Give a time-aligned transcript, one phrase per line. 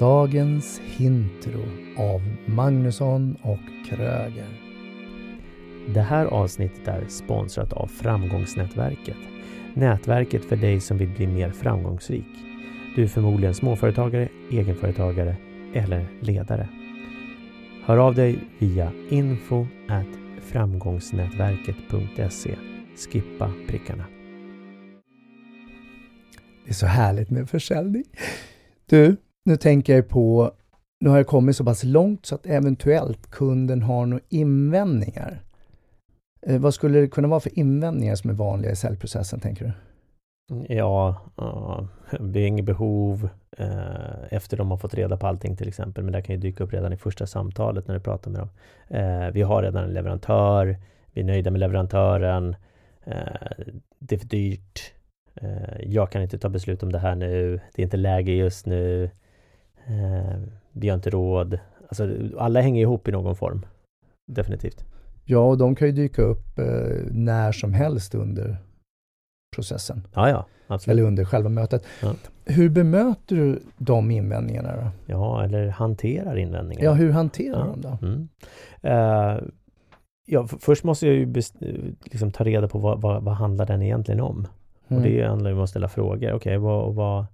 [0.00, 1.60] Dagens Hintro
[1.96, 4.46] av Magnusson och Kröger.
[5.94, 9.16] Det här avsnittet är sponsrat av Framgångsnätverket.
[9.74, 12.26] Nätverket för dig som vill bli mer framgångsrik.
[12.96, 15.36] Du är förmodligen småföretagare, egenföretagare
[15.74, 16.68] eller ledare.
[17.84, 19.66] Hör av dig via info
[20.40, 22.56] framgångsnätverket.se.
[22.96, 24.04] Skippa prickarna.
[26.64, 28.04] Det är så härligt med försäljning.
[28.86, 29.16] Du,
[29.50, 30.52] nu tänker jag på,
[31.00, 35.40] nu har jag kommit så pass långt så att eventuellt kunden har några invändningar.
[36.46, 39.72] Eh, vad skulle det kunna vara för invändningar som är vanliga i säljprocessen, tänker du?
[40.74, 41.84] Ja, uh,
[42.20, 43.28] vi har inget behov
[43.60, 46.04] uh, efter de har fått reda på allting till exempel.
[46.04, 48.50] Men det kan ju dyka upp redan i första samtalet när du pratar med dem.
[49.00, 50.76] Uh, vi har redan en leverantör.
[51.12, 52.56] Vi är nöjda med leverantören.
[53.04, 53.64] Eh,
[53.98, 54.92] det är för dyrt.
[55.80, 57.60] jag kan inte ta beslut om det här nu.
[57.74, 59.10] Det är inte läge just nu
[60.72, 61.58] vi har inte råd.
[61.88, 62.08] Alltså,
[62.38, 63.66] alla hänger ihop i någon form.
[64.26, 64.84] Definitivt.
[65.24, 66.58] Ja, och de kan ju dyka upp
[67.10, 68.56] när som helst under
[69.56, 70.06] processen.
[70.14, 70.92] Ja, ja, absolut.
[70.92, 71.86] Eller under själva mötet.
[72.02, 72.14] Ja.
[72.44, 74.90] Hur bemöter du de invändningarna då?
[75.06, 76.84] Ja, eller hanterar invändningarna.
[76.84, 77.74] Ja, hur hanterar ja.
[77.74, 77.98] de då?
[78.06, 78.28] Mm.
[78.84, 79.42] Uh,
[80.26, 81.32] ja, först måste jag ju
[82.04, 84.46] liksom ta reda på vad, vad, vad handlar den egentligen om?
[84.88, 85.02] Mm.
[85.02, 86.16] Och det handlar ju om att ställa frågor.
[86.16, 87.26] Okej, okay, vad, vad,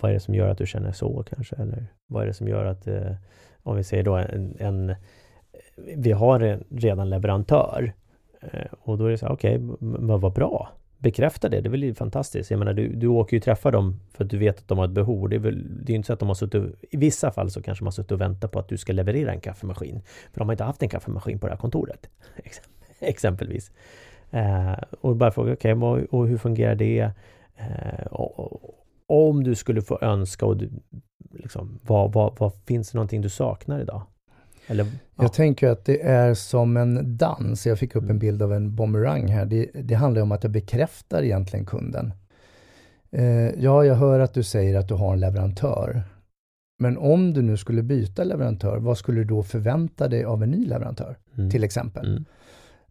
[0.00, 1.56] vad är det som gör att du känner så kanske?
[1.56, 3.12] Eller vad är det som gör att, eh,
[3.62, 4.96] om vi säger då en, en eh,
[5.96, 7.92] vi har redan leverantör
[8.40, 9.76] eh, och då är det så här, okej, okay,
[10.20, 10.68] vad bra
[11.00, 12.50] bekräfta det, det är väl fantastiskt.
[12.50, 14.84] Jag menar, du, du åker ju träffa dem för att du vet att de har
[14.84, 15.28] ett behov.
[15.28, 17.62] Det är väl, det är inte så att de har suttit, i vissa fall så
[17.62, 20.00] kanske man har suttit och väntat på att du ska leverera en kaffemaskin.
[20.32, 22.10] För de har inte haft en kaffemaskin på det här kontoret.
[23.00, 23.72] Exempelvis.
[24.30, 27.10] Eh, och bara fråga, okej, okay, och hur fungerar det?
[27.56, 28.79] Eh, och, och,
[29.10, 30.70] om du skulle få önska och du,
[31.32, 34.02] liksom, vad, vad, vad finns det någonting du saknar idag?
[34.66, 34.90] Eller, ja.
[35.22, 37.66] Jag tänker att det är som en dans.
[37.66, 38.18] Jag fick upp en mm.
[38.18, 39.44] bild av en bumerang här.
[39.44, 42.12] Det, det handlar om att jag bekräftar egentligen kunden.
[43.10, 46.02] Eh, ja, jag hör att du säger att du har en leverantör.
[46.78, 50.50] Men om du nu skulle byta leverantör, vad skulle du då förvänta dig av en
[50.50, 51.16] ny leverantör?
[51.38, 51.50] Mm.
[51.50, 52.08] Till exempel.
[52.08, 52.24] Mm.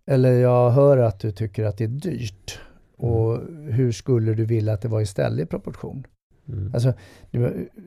[0.06, 2.60] Eller jag hör att du tycker att det är dyrt.
[3.00, 3.14] Mm.
[3.14, 3.40] Och
[3.74, 6.08] hur skulle du vilja att det var istället i proportion?
[6.48, 6.72] Mm.
[6.74, 6.94] Alltså,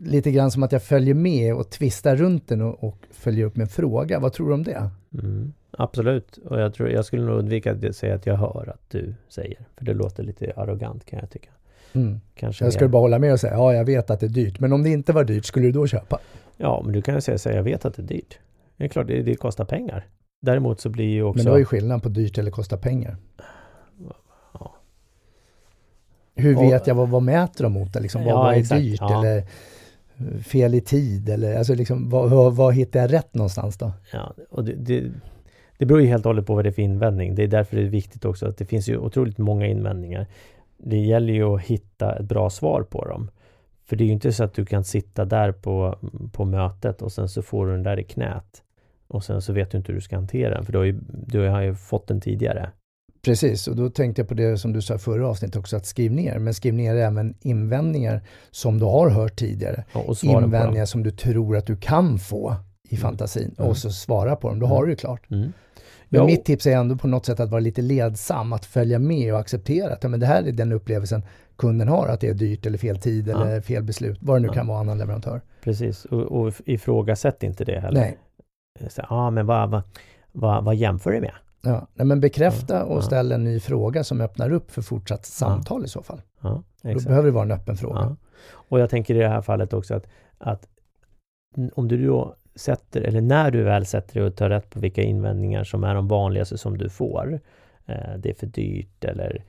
[0.03, 3.57] lite grann som att jag följer med och tvistar runt den och, och följer upp
[3.57, 4.21] med en fråga.
[4.21, 4.91] Vad tror du om det?
[5.23, 5.53] Mm.
[5.71, 9.15] Absolut, och jag, tror, jag skulle nog undvika att säga att jag hör att du
[9.29, 9.59] säger.
[9.77, 11.51] För det låter lite arrogant kan jag tycka.
[11.93, 12.21] Mm.
[12.35, 14.61] Kanske jag skulle bara hålla med och säga, ja jag vet att det är dyrt.
[14.61, 16.19] Men om det inte var dyrt, skulle du då köpa?
[16.57, 18.39] Ja, men du kan ju säga så jag vet att det är dyrt.
[18.77, 20.07] Det är klart, det, det kostar pengar.
[20.43, 21.39] Däremot så blir ju också...
[21.39, 23.17] Men det var ju skillnad på dyrt eller kostar pengar.
[26.35, 27.95] Hur och, vet jag vad, vad mäter de mot?
[27.95, 29.01] Liksom, vad, ja, vad är exakt, dyrt?
[29.01, 29.19] Ja.
[29.19, 29.45] Eller
[30.43, 31.29] fel i tid?
[31.29, 33.93] Eller alltså liksom, vad, vad, hittar jag rätt någonstans då?
[34.13, 35.05] Ja, och det, det,
[35.79, 37.35] det beror ju helt och hållet på vad det är för invändning.
[37.35, 40.27] Det är därför det är viktigt också att det finns ju otroligt många invändningar.
[40.79, 43.31] Det gäller ju att hitta ett bra svar på dem.
[43.85, 45.99] För det är ju inte så att du kan sitta där på,
[46.33, 48.63] på mötet och sen så får du den där i knät.
[49.09, 51.01] Och sen så vet du inte hur du ska hantera den, för du har ju,
[51.27, 52.71] du har ju fått den tidigare.
[53.25, 56.13] Precis, och då tänkte jag på det som du sa förra avsnittet också, att skriv
[56.13, 56.39] ner.
[56.39, 59.85] Men skriv ner även invändningar som du har hört tidigare.
[59.93, 62.57] Ja, invändningar som du tror att du kan få
[62.89, 63.03] i mm.
[63.03, 63.71] fantasin mm.
[63.71, 64.59] och så svara på dem.
[64.59, 64.77] Då mm.
[64.77, 65.31] har du det klart.
[65.31, 65.53] Mm.
[66.09, 68.99] Men ja, mitt tips är ändå på något sätt att vara lite ledsam, att följa
[68.99, 71.23] med och acceptera att ja, men det här är den upplevelsen
[71.57, 73.45] kunden har, att det är dyrt eller fel tid ja.
[73.45, 75.41] eller fel beslut, vad det nu kan vara, annan leverantör.
[75.65, 78.01] Precis, och, och ifrågasätt inte det heller.
[78.01, 78.19] Nej.
[78.97, 79.83] Ja, ah, men vad, vad,
[80.33, 81.33] vad, vad jämför du med?
[81.63, 85.27] Ja, nej, men bekräfta ja, och ställ en ny fråga som öppnar upp för fortsatt
[85.27, 86.23] samtal i så fall.
[86.41, 88.17] Ja, Då behöver det vara en öppen fråga.
[88.51, 90.07] Och jag tänker i det här fallet också att,
[90.39, 90.69] att
[91.75, 95.03] om du då sätter, eller när du väl sätter dig och tar rätt på vilka
[95.03, 97.41] invändningar som är de vanligaste som du får.
[97.87, 99.45] Eh, det är för dyrt eller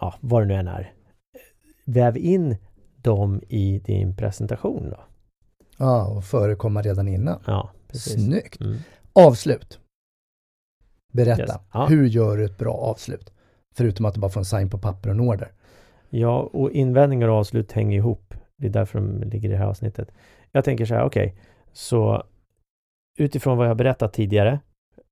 [0.00, 0.92] ja, vad det nu än är.
[1.84, 2.56] Väv in
[2.96, 5.00] dem i din presentation då.
[5.76, 7.42] Ja, och förekomma redan innan.
[7.46, 8.24] Ja, precis.
[8.24, 8.60] Snyggt!
[8.60, 8.78] Mm.
[9.12, 9.78] Avslut.
[11.12, 11.58] Berätta, yes.
[11.72, 11.86] ja.
[11.86, 13.32] hur gör du ett bra avslut?
[13.74, 15.52] Förutom att du bara får en sign på papper och en order.
[16.10, 18.34] Ja, och invändningar och avslut hänger ihop.
[18.56, 20.08] Det är därför de ligger i det här avsnittet.
[20.52, 21.38] Jag tänker så här, okej, okay,
[21.72, 22.22] så
[23.18, 24.60] utifrån vad jag berättat tidigare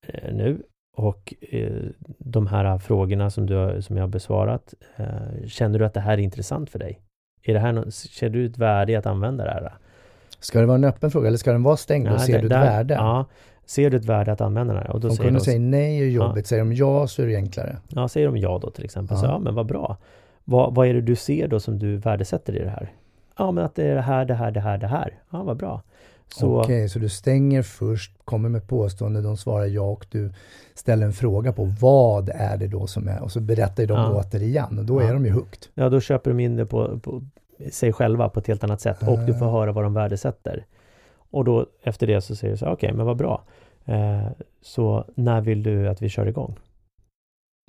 [0.07, 0.63] eh, nu
[0.97, 1.83] och eh,
[2.19, 4.75] de här frågorna som, du, som jag har besvarat.
[4.97, 7.01] Eh, känner du att det här är intressant för dig?
[7.43, 9.73] Är det här, känner du ett värde i att använda det här?
[10.39, 12.09] Ska det vara en öppen fråga eller ska den vara stängd?
[12.09, 12.95] Och ser det, du ett där, värde?
[12.95, 13.27] Ja,
[13.71, 14.91] Ser du ett värde att använda den här?
[14.91, 16.49] Och då Om säger kunden säger nej är jobbigt, ja.
[16.49, 17.77] säger de ja så är det enklare.
[17.89, 19.21] Ja, säger de ja då till exempel, ja.
[19.21, 19.97] så ja men vad bra.
[20.45, 22.93] Vad, vad är det du ser då som du värdesätter i det här?
[23.39, 25.19] Ja, men att det är det här, det här, det här, det här.
[25.31, 25.83] Ja, vad bra.
[26.37, 30.33] Okej, okay, så du stänger först, kommer med påstående, de svarar ja och du
[30.75, 34.25] ställer en fråga på vad är det då som är och så berättar de ja.
[34.25, 35.09] återigen och då ja.
[35.09, 35.67] är de ju hooked.
[35.75, 37.23] Ja, då köper de in det på, på
[37.73, 39.51] sig själva på ett helt annat sätt och du får ah.
[39.51, 40.65] höra vad de värdesätter.
[41.31, 43.45] Och då efter det så säger du så okej, okay, men vad bra.
[43.85, 44.27] Eh,
[44.61, 46.57] så när vill du att vi kör igång?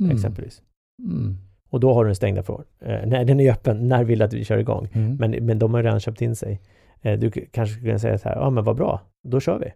[0.02, 0.16] Mm.
[0.16, 0.62] Exempelvis.
[1.04, 1.38] Mm.
[1.70, 2.66] Och då har du den stängda frågan.
[2.80, 3.88] Eh, nej, den är öppen.
[3.88, 4.88] När vill du att vi kör igång?
[4.94, 5.16] Mm.
[5.16, 6.62] Men, men de har redan köpt in sig.
[7.02, 9.74] Eh, du kanske skulle säga så här, ja men vad bra, då kör vi.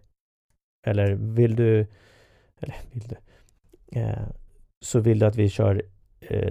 [0.86, 1.86] Eller vill du,
[2.60, 3.16] eller vill du,
[4.00, 4.28] eh,
[4.84, 5.82] så vill du att vi kör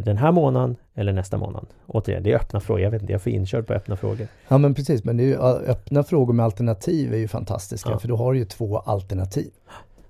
[0.04, 1.68] den här månaden eller nästa månad?
[1.88, 2.82] Återigen, det är öppna frågor.
[2.82, 4.28] Jag vet inte, jag får inkörd på öppna frågor.
[4.48, 8.00] Ja men precis, men ju, öppna frågor med alternativ är ju fantastiska, ja.
[8.00, 9.52] för då har du ju två alternativ.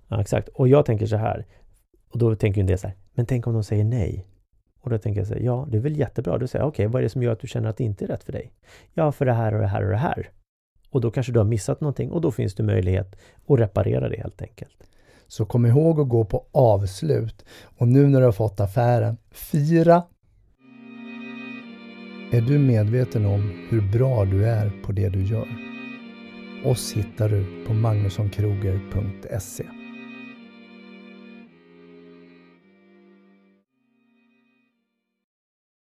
[0.07, 0.49] Ja, exakt.
[0.49, 1.45] Och jag tänker så här,
[2.11, 4.25] och då tänker en del så här, men tänk om de säger nej?
[4.81, 6.37] Och då tänker jag så här, ja, det är väl jättebra.
[6.37, 7.83] Då säger jag, okej, okay, vad är det som gör att du känner att det
[7.83, 8.51] inte är rätt för dig?
[8.93, 10.29] Ja, för det här och det här och det här.
[10.89, 13.15] Och då kanske du har missat någonting och då finns det möjlighet
[13.47, 14.87] att reparera det helt enkelt.
[15.27, 17.45] Så kom ihåg att gå på avslut.
[17.77, 20.03] Och nu när du har fått affären, fira!
[22.31, 25.47] Är du medveten om hur bra du är på det du gör?
[26.65, 29.84] Oss hittar du på magnussonkroger.se